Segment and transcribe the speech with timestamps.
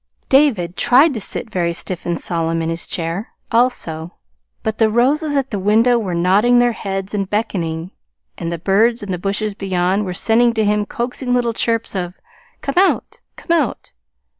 [0.29, 4.15] David tried to sit very stiff and solemn in his chair, also;
[4.63, 7.91] but the roses at the window were nodding their heads and beckoning;
[8.35, 12.15] and the birds in the bushes beyond were sending to him coaxing little chirps of
[12.63, 13.91] "Come out, come out!"